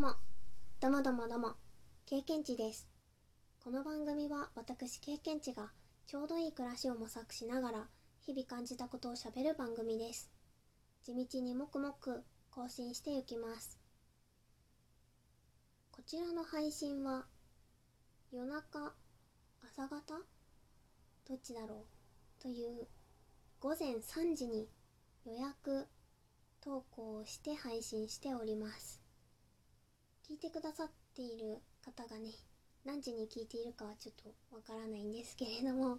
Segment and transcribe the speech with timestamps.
[0.00, 0.14] も、
[0.80, 1.56] どもどもども、
[2.06, 2.88] 経験値です。
[3.62, 5.72] この番組は私経験値が
[6.06, 7.86] ちょうどいい暮らしを模索しながら
[8.22, 10.30] 日々感じたことをしゃべる番組です。
[11.04, 13.78] 地道にもくもく更新していきます。
[15.92, 17.26] こちらの配信は
[18.32, 18.94] 夜中、
[19.62, 20.14] 朝方？
[21.28, 21.84] どっちだろ
[22.38, 22.42] う？
[22.42, 22.88] という
[23.60, 24.66] 午前3時に
[25.26, 25.88] 予約
[26.62, 28.99] 投稿をして配信しております。
[30.30, 32.30] 聞いてくださっている方がね、
[32.84, 35.98] 何時に聞いているかはちょっとわからないんですけれども、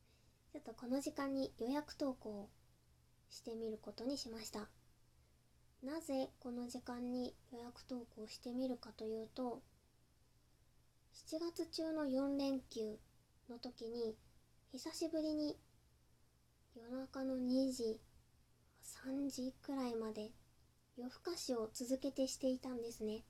[0.50, 2.48] ちょっとこの時間に予約投稿
[3.28, 4.70] してみることにしました。
[5.82, 9.62] なぜこの時間に予約投稿してみるかというと、
[11.12, 12.98] 7月中の4連休
[13.50, 14.16] の時に、
[14.72, 15.60] 久しぶりに
[16.74, 18.00] 夜中の2時、
[18.80, 20.32] 3時くらいまで
[20.96, 23.26] 夜更かしを続けてしていたんですね。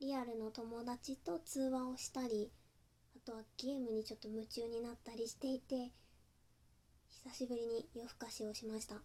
[0.00, 2.52] リアルの友達と通話をしたり、
[3.16, 5.90] あとはゲームにちょっと夢中になったりしていて、
[7.08, 9.02] 久しぶりに夜更かしをしました。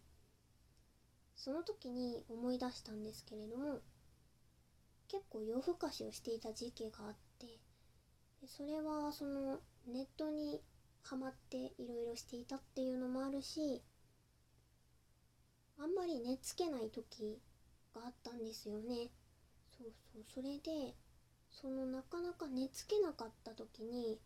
[1.36, 3.80] その時に思い出したんですけれども、
[5.08, 7.48] 結構夜更かしをしていた時期があって、
[8.42, 10.62] でそれはそのネットに
[11.02, 13.82] ハマっていろいろしていたっていうのもあるし、
[15.80, 17.42] あんまり寝つけない時
[17.96, 19.10] があったんですよね。
[19.84, 20.96] そうそう、それで、
[21.52, 24.18] そのなかなか寝つけなかった時に、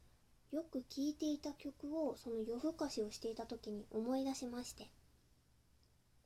[0.51, 4.91] よく聴いていた曲をその夜更かしをしていた時に思い出しまして、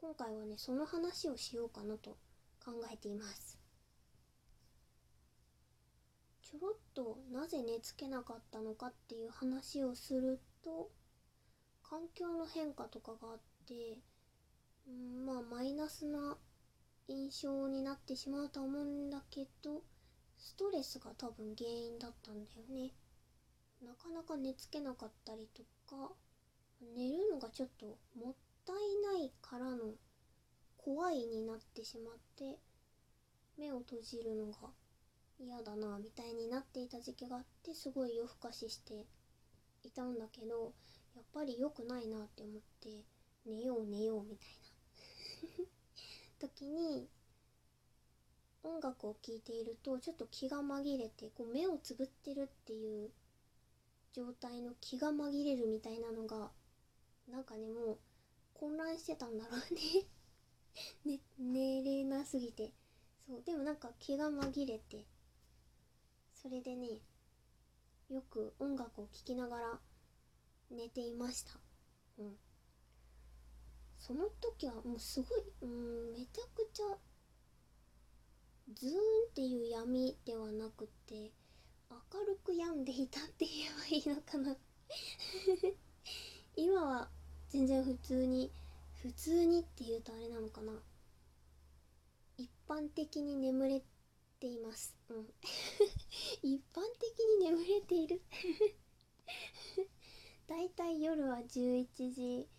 [0.02, 2.18] 今回はね、その話をしようかなと
[2.64, 3.58] 考えています。
[6.42, 10.90] ちょろっとなぜ寝つけなかったのかっていう話をすると、
[11.84, 13.98] 環境の変化とかがあって、
[14.92, 16.38] んまあマイナスな
[17.12, 19.82] 印象になってしまうと思うんだけど
[20.38, 22.92] ストレスが多分原因だったんだよね。
[23.86, 26.14] なかなか寝つけなかったりとか
[26.96, 28.36] 寝るのがちょっともっ
[28.66, 28.76] たい
[29.20, 29.94] ないからの
[30.78, 32.60] 怖いになってしまって
[33.58, 34.70] 目を閉じるのが
[35.40, 39.06] 嫌だなみたいになっていた時期があってすごい夜更かしして
[39.84, 40.74] いたんだけど
[41.16, 43.04] やっぱり良くないなって思って
[43.46, 44.50] 寝よう寝ようみたい
[45.66, 45.72] な。
[46.72, 47.08] に
[48.64, 53.10] 音楽を聴いているとちょっと気が紛れてこう目をつぶってるっていう
[54.14, 56.52] 状態の気が紛れるみたいなのが
[57.32, 57.98] なんかねもう
[58.54, 60.06] 混乱してたんだろうね。
[61.06, 62.72] ね寝れなすぎて。
[63.26, 65.06] そうでもなんか気が紛れて
[66.34, 67.00] それでね
[68.10, 69.80] よく音楽を聴きながら
[70.70, 71.60] 寝ていました。
[72.18, 72.38] うん。
[74.02, 76.98] その時はもうすごい、うん、めちゃくちゃ
[78.74, 78.94] ズーン
[79.30, 81.32] っていう闇ではなくて
[81.92, 84.58] 明るく病んでいたって言えばいいのかな。
[86.58, 87.10] 今は
[87.50, 88.52] 全然普通に
[89.04, 90.74] 普通にって言うとあれなのかな。
[92.38, 93.84] 一般的に眠れ
[94.40, 94.98] ています。
[95.10, 95.28] うん。
[96.42, 98.22] 一般的に眠れている。
[100.48, 102.50] だいたい夜は11時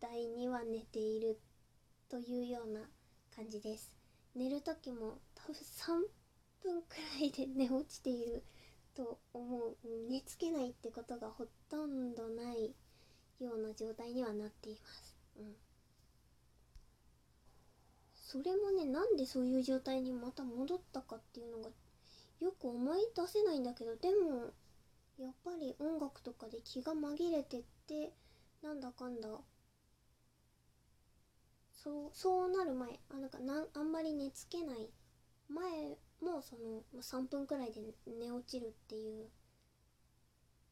[0.00, 1.40] 台には寝ている
[2.08, 2.80] というような
[3.34, 3.94] 感じです。
[4.34, 6.06] 寝る時も多分3
[6.62, 8.44] 分くらいで寝落ちている
[8.94, 9.76] と思う。
[10.10, 12.74] 寝つけないってことがほとんどない
[13.40, 15.16] ような状態にはなっています。
[15.38, 15.56] うん。
[18.14, 21.70] それもねなんでそういう状態にまた戻ったかっていうのが
[22.40, 24.52] よく思い出せないんだけどでも
[25.18, 28.12] やっぱり音楽とかで気が紛れてって
[28.62, 29.28] なんだかんだ
[31.82, 34.90] そうそうなる前あなんかなんあんまり寝つけない。
[35.48, 39.30] 前もその3分くらいで寝落ちるっていう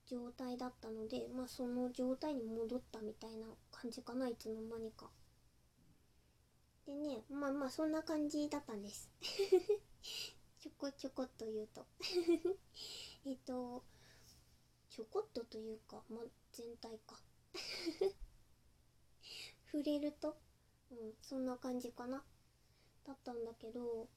[0.07, 5.11] 状態だったのでまあその状態に戻ったみたいな感じかないつの間にか。
[6.87, 9.11] でねまあまあそんな感じだったんです。
[10.59, 11.87] ちょこちょこっと言うと。
[13.25, 13.85] えっと
[14.91, 17.21] ちょこっとというかまあ全体か。
[19.71, 20.37] 触れると
[20.91, 22.23] うん、そんな感じかな。
[23.07, 24.09] だったんだけど、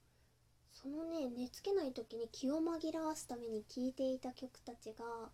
[0.71, 5.29] そのね、寝つけない時に気を紛らわすために聴いていた曲たちが、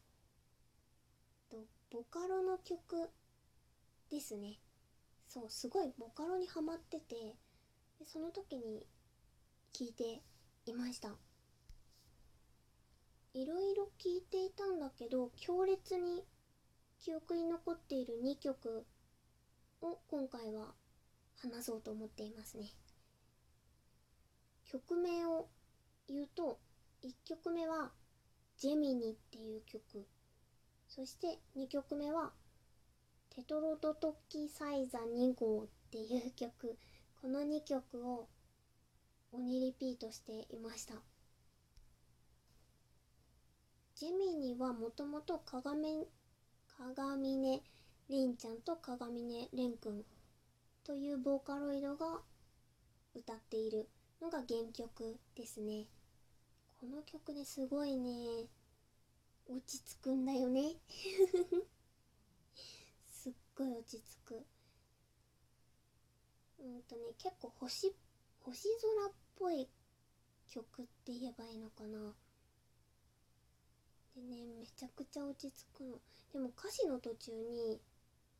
[1.49, 1.57] と
[1.91, 3.09] ボカロの曲
[4.09, 4.59] ですね。
[5.27, 7.15] そう、すごいボカロにハマってて、
[7.99, 8.85] でその時に
[9.73, 10.21] 聴いて
[10.65, 11.09] いました。
[13.33, 16.25] いろいろ聴いていたんだけど、強烈に
[16.99, 18.85] 記憶に残っている2曲
[19.81, 20.73] を今回は
[21.37, 22.73] 話そうと思っていますね。
[24.65, 25.47] 曲名を
[26.07, 26.59] 言うと
[27.03, 27.91] 1曲目は
[28.57, 30.05] 「ジェミニ」っていう曲。
[30.87, 32.33] そして2曲目は
[33.29, 36.77] 「テトロドトキサイザ2号」っていう曲。
[37.21, 38.27] この2曲を
[39.31, 41.01] 鬼リピートしていました。
[43.95, 46.07] ジェミニはもともと鏡
[46.77, 47.63] 鏡音
[48.09, 50.05] 凛ちゃんと鏡音蓮くん
[50.85, 52.21] というボーカロイドが
[53.15, 53.89] 歌っている
[54.21, 55.87] のが原曲ですね。
[56.79, 58.45] この曲ねすごいね。
[59.47, 60.75] 落ち着くんだよね。
[63.09, 64.45] すっごい落ち着く。
[66.59, 67.91] うんとね結構星
[68.41, 69.67] 星空っぽい
[70.47, 72.13] 曲って言えばいいのかな。
[74.15, 75.99] でねめちゃくちゃ落ち着くの。
[76.31, 77.81] でも歌詞の途中に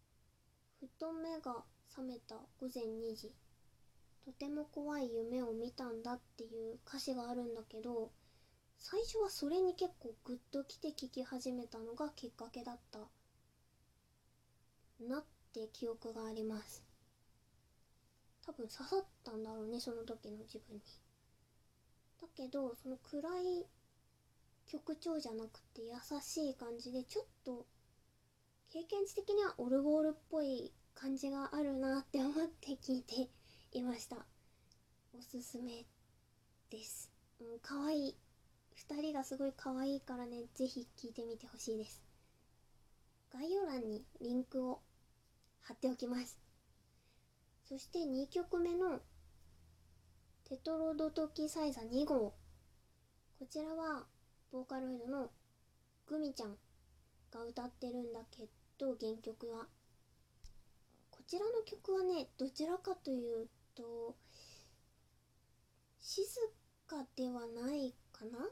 [0.80, 3.34] 「ふと目が覚めた午前2時。
[4.26, 8.12] とても怖い夢を見たんだ」っていう歌詞があるんだけど
[8.80, 13.00] 最初はそれに結構グッときて聴き始めたのがきっかけだった。
[15.00, 16.84] なって記憶があります。
[18.46, 20.82] 多分刺さったんだろうねその時の自分に。
[22.22, 23.68] だけどその暗い
[24.66, 27.66] 曲調じゃなくて優しい感じでちょっと
[28.70, 33.30] 経験値的にはオルゴールっぽい感じがあるなって思って聞いて
[33.74, 34.16] いました。
[35.14, 35.86] おすすめ
[36.72, 37.12] です。
[37.42, 38.16] うん可愛い。
[38.90, 42.02] 2人がすごい可愛いからね是非聴いてみてほしいです。
[43.32, 44.80] 概要欄にリンクを
[45.62, 46.40] 貼っておきます。
[47.68, 49.00] そして2曲目の
[50.48, 52.34] テトロドトキサイザ2号。
[53.38, 54.06] こちらは
[54.52, 55.30] ボーカロイドの
[56.08, 56.56] グミちゃん
[57.32, 58.48] が歌ってるんだけ
[58.78, 59.68] ど原曲は。
[61.28, 64.16] ちらの曲はねどちらかというと
[66.00, 66.24] 静
[66.88, 68.40] かではないかな？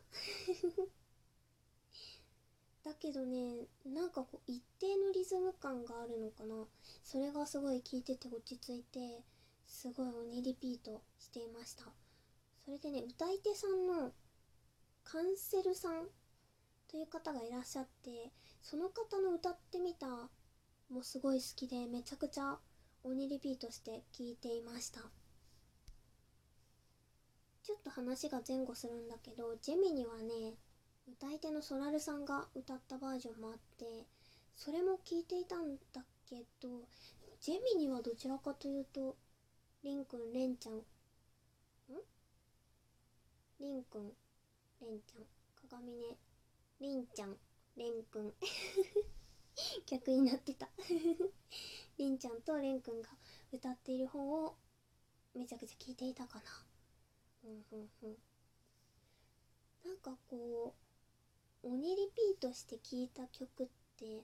[2.84, 6.68] だけどねなんかこう一定のリズム感があるのかな？
[7.04, 9.24] それがすごい聴いてて落ち着いて
[9.68, 11.86] すごい鬼リピートしていました。
[12.66, 14.14] それでね歌い手さんの
[15.04, 16.10] カンセルさん
[16.88, 18.31] という方がいらっしゃって
[18.62, 20.30] その方の歌ってみた
[20.94, 22.56] もすごい好きでめちゃくちゃ
[23.04, 25.01] 鬼リピートして聴いていました。
[27.63, 30.54] ちょっと話が前後するんだけどジェミにはね
[31.07, 34.06] 歌い手のソラルさんが歌ったバージョンもあって
[34.56, 36.69] それも聞いていたんだけど
[37.42, 39.16] ジェミにはどちらかというと
[39.84, 40.75] りんくんれんちゃん。
[40.75, 40.80] ん？
[43.60, 44.12] りんくん
[44.81, 45.24] れんちゃん。
[45.69, 46.18] 鏡ね。
[46.80, 47.36] りんちゃん
[47.78, 48.34] れんくん。
[49.86, 50.70] 逆になってた。
[51.98, 53.10] りんちゃんとれんくんが
[53.52, 54.56] 歌っている方を
[55.34, 56.66] めちゃくちゃ聞いていたかな。
[57.44, 58.18] うんうんうん。
[59.86, 60.74] なんかこ
[61.64, 63.68] う鬼リピートして聴いた曲っ
[63.98, 64.24] て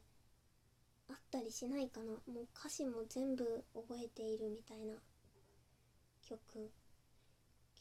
[1.08, 2.14] あったりしないかな。
[2.28, 4.96] もう歌詞も全部覚えているみたいな
[6.22, 6.72] 曲。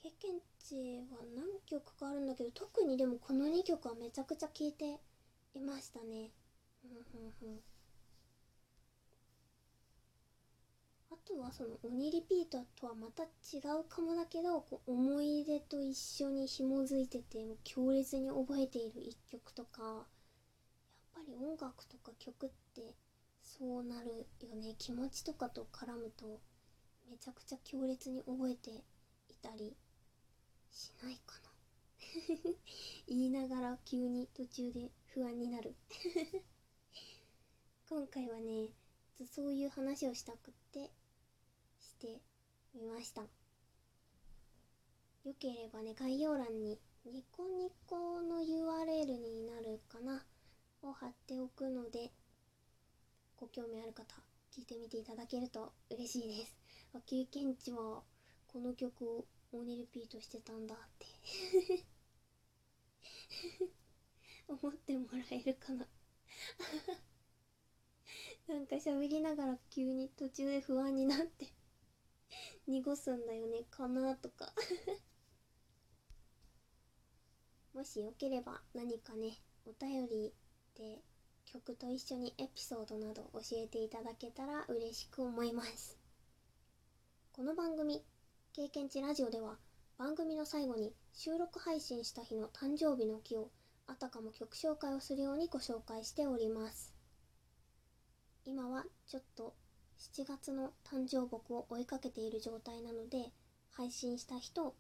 [0.03, 5.01] 経験値は何曲かあるんだけど特にでもこの2曲はめちゃくちゃ聴いて
[5.55, 6.31] いましたね。
[11.11, 20.05] あとはその鬼リピートとはまた違うかもだけどこう思い出と一緒に紐づいてて強烈に覚えている一曲とかやっ
[21.15, 22.95] ぱり音楽とか曲って
[23.43, 24.75] そうなるよね。
[24.79, 26.41] 気持ちとかと絡むと
[27.11, 29.75] めちゃくちゃ強烈に覚えていたり
[30.71, 31.49] しないかな。
[33.09, 35.75] 言いながら急に途中で不安になる。
[37.89, 38.69] 今回はね
[39.35, 40.91] そういう話をしたくって
[41.81, 42.21] して
[42.75, 43.23] みました。
[43.23, 43.29] よ
[45.41, 50.23] ければね概要欄にニコニコの URL になるかな
[50.83, 52.11] を貼っておくので
[53.39, 54.05] ご興味ある方
[54.55, 56.55] 聞いてみていただけると嬉しいです。
[57.07, 58.03] 経験値は
[58.49, 61.07] この曲を鬼リピートしてたんだって。
[64.47, 65.87] 思ってもらえるかな。
[68.49, 71.53] なんか喋りながら急に途中で不安になって
[72.67, 74.55] 濁すんだよねかなとか。
[77.75, 80.33] もしよければ何かねお便り
[80.75, 81.03] で
[81.45, 85.99] 曲と一緒にエピソードなど教えていただけたら嬉しく思います。
[87.35, 88.03] この番組
[88.55, 89.59] 「経験値ラジオ」では
[89.99, 93.51] 番組の最後に収録配信した日の誕生日の木を
[93.87, 96.98] あたかも曲紹介をするようにご紹介しております。
[98.49, 99.53] 今はちょっと
[99.99, 103.31] 7月の誕生木を追いかけている状態なので
[103.73, 104.75] 配信した日と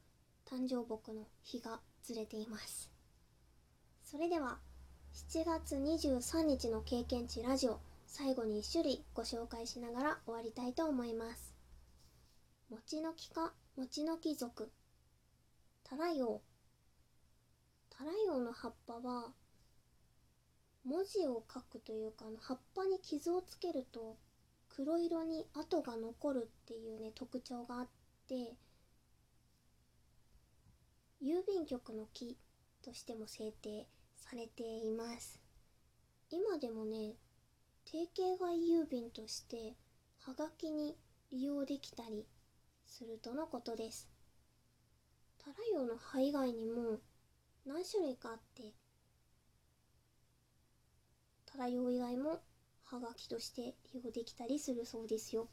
[0.51, 2.91] 誕生木の日がずれています。
[4.03, 4.57] それでは
[5.13, 11.55] 7月23日の経験値ラジオ最後に1種類ご紹介しながら終わりたいと思います。
[12.71, 14.71] 餅の木か餅の木属
[15.85, 16.41] タラヨウ
[17.91, 19.35] タラヨウの葉っぱは
[20.88, 24.16] 文字を書くというかあの葉っぱに傷をつけると
[24.71, 27.88] 黒色に跡が残るっていうね特徴があっ
[28.26, 28.54] て
[31.23, 32.38] 郵便局の木
[32.83, 35.40] としても制定されています。
[36.30, 37.16] 今でもね
[37.85, 39.75] 定型外郵便として
[40.21, 40.97] はがきに
[41.33, 42.25] 利用できたり
[42.87, 44.09] するとのことです。
[45.38, 47.00] タラヨの葉以外にも
[47.66, 48.73] 何種類かあって
[51.59, 52.41] タラヨウ以外も
[52.85, 55.49] はがきとして利用できたりするそうですよ。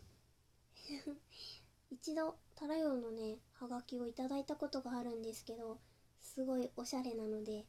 [1.90, 5.80] 一度タラヨウのねはがきをいただいたことがあるんですけど
[6.22, 7.66] すごいおしゃれなので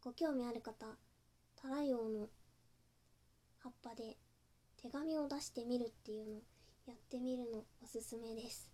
[0.00, 0.96] ご興味ある方
[1.56, 2.30] タラヨウの
[3.58, 4.16] 葉っぱで
[4.78, 6.40] 手紙を出してみるっていうの
[6.86, 8.70] やってみるのおすすめです。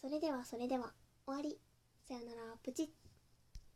[0.00, 0.92] それではそれでは
[1.26, 1.60] 終わり。
[2.08, 2.56] さよなら。
[2.64, 2.99] プチッ